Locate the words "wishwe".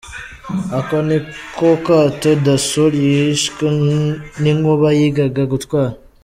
3.13-3.65